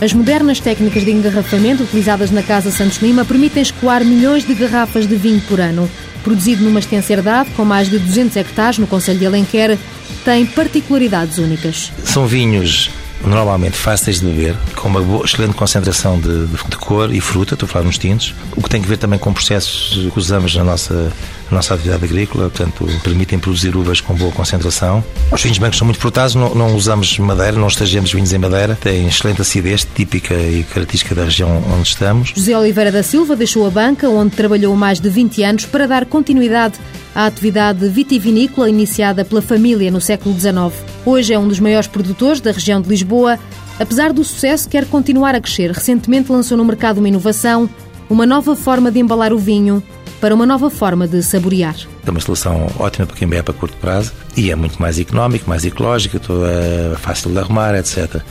[0.00, 5.06] As modernas técnicas de engarrafamento utilizadas na Casa Santos Lima permitem escoar milhões de garrafas
[5.06, 5.90] de vinho por ano.
[6.24, 9.78] Produzido numa extensa herdade com mais de 200 hectares no Conselho de Alenquer,
[10.24, 11.92] tem particularidades únicas.
[12.02, 12.90] São vinhos
[13.22, 17.52] normalmente fáceis de beber, com uma boa, excelente concentração de, de, de, cor e fruta,
[17.52, 20.54] estou a falar nos tintos, o que tem a ver também com processos que usamos
[20.54, 21.12] na nossa,
[21.50, 25.02] nossa atividade agrícola, portanto, permitem produzir uvas com boa concentração.
[25.30, 28.76] Os vinhos brancos são muito frutados, não, não usamos madeira, não estagiamos vinhos em madeira,
[28.80, 32.32] têm excelente acidez, típica e característica da região onde estamos.
[32.34, 36.06] José Oliveira da Silva deixou a banca, onde trabalhou mais de 20 anos, para dar
[36.06, 36.78] continuidade
[37.14, 40.72] à atividade vitivinícola iniciada pela família no século XIX.
[41.04, 43.38] Hoje é um dos maiores produtores da região de Lisboa.
[43.78, 45.70] Apesar do sucesso, quer continuar a crescer.
[45.70, 47.68] Recentemente lançou no mercado uma inovação,
[48.08, 49.82] uma nova forma de embalar o vinho
[50.20, 51.76] para uma nova forma de saborear.
[52.06, 55.48] É uma solução ótima para quem bebe a curto prazo e é muito mais económico,
[55.48, 58.22] mais ecológico, toda fácil de arrumar, etc.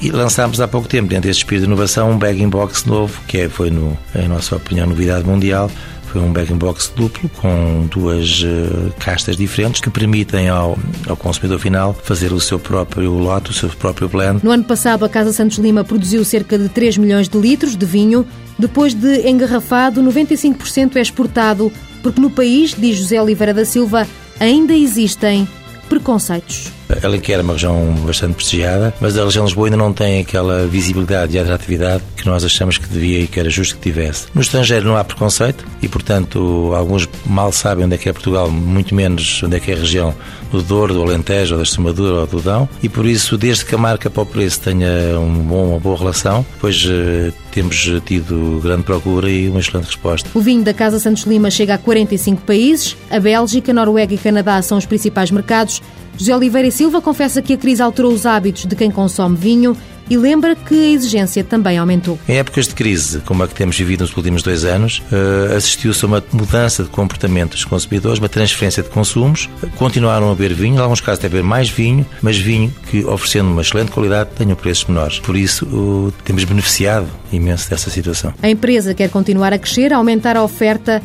[0.00, 3.38] E lançámos há pouco tempo, dentro deste espírito de inovação, um bag box novo, que
[3.38, 5.70] é, foi, no, em nossa opinião, novidade mundial,
[6.12, 11.94] foi um bag-in-box duplo com duas uh, castas diferentes que permitem ao, ao consumidor final
[11.94, 14.44] fazer o seu próprio lote, o seu próprio blend.
[14.44, 17.86] No ano passado, a Casa Santos Lima produziu cerca de 3 milhões de litros de
[17.86, 18.26] vinho.
[18.58, 21.72] Depois de engarrafado, 95% é exportado,
[22.02, 24.06] porque no país, diz José Oliveira da Silva,
[24.38, 25.48] ainda existem
[25.88, 26.70] preconceitos.
[27.02, 30.66] Alenquer é uma região bastante prestigiada, mas a região de Lisboa ainda não tem aquela
[30.66, 34.26] visibilidade e atratividade que nós achamos que devia e que era justo que tivesse.
[34.34, 38.50] No estrangeiro não há preconceito e, portanto, alguns mal sabem onde é que é Portugal,
[38.50, 40.14] muito menos onde é que é a região
[40.50, 43.74] do Douro, do Alentejo, ou da Extremadura ou do Dão, e por isso, desde que
[43.74, 48.60] a marca para o preço tenha um bom, uma boa relação, pois eh, temos tido
[48.62, 50.28] grande procura e uma excelente resposta.
[50.34, 54.60] O vinho da Casa Santos Lima chega a 45 países, a Bélgica, Noruega e Canadá
[54.60, 55.82] são os principais mercados.
[56.18, 59.76] José Oliveira e Silva confessa que a crise alterou os hábitos de quem consome vinho
[60.10, 62.18] e lembra que a exigência também aumentou.
[62.28, 66.04] Em épocas de crise, como a que temos vivido nos últimos dois anos, eh, assistiu-se
[66.04, 69.48] a uma mudança de comportamento dos consumidores, uma transferência de consumos.
[69.76, 73.48] Continuaram a beber vinho, em alguns casos até beber mais vinho, mas vinho que, oferecendo
[73.52, 75.20] uma excelente qualidade, tenha preços menores.
[75.20, 78.34] Por isso, temos beneficiado imenso dessa situação.
[78.42, 81.00] A empresa quer continuar a crescer, a aumentar a oferta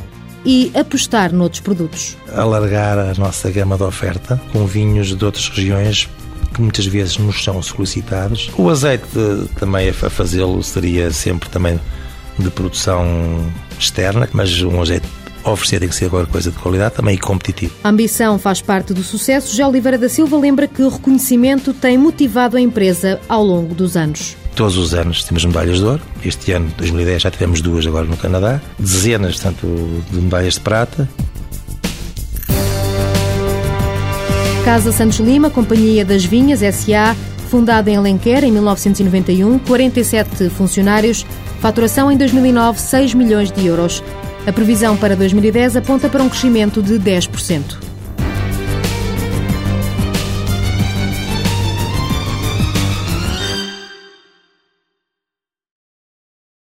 [0.48, 2.16] e apostar noutros produtos.
[2.34, 6.10] Alargar a nossa gama de oferta com vinhos de outras regiões
[6.54, 8.50] que muitas vezes nos são solicitados.
[8.58, 9.06] O azeite
[9.60, 11.78] também a fazê-lo seria sempre também
[12.40, 13.06] de produção
[13.78, 15.06] externa, mas um azeite
[15.44, 17.74] oferecer tem que ser agora coisa de qualidade também e competitivo.
[17.84, 19.54] A ambição faz parte do sucesso.
[19.54, 23.98] Já Oliveira da Silva lembra que o reconhecimento tem motivado a empresa ao longo dos
[23.98, 24.38] anos.
[24.58, 26.02] Todos os anos temos medalhas de ouro.
[26.26, 28.60] Este ano, 2010, já tivemos duas agora no Canadá.
[28.80, 29.68] Dezenas, tanto
[30.10, 31.08] de medalhas de prata.
[34.66, 37.16] Casa Santos Lima, Companhia das Vinhas SA,
[37.52, 41.24] fundada em Alenquer em 1991, 47 funcionários,
[41.62, 44.04] faturação em 2009 6 milhões de euros.
[44.48, 47.87] A previsão para 2010 aponta para um crescimento de 10%.